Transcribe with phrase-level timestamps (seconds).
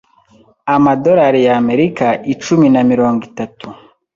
[0.69, 3.67] 'amadolari y'Amerika icum na mirongo itatu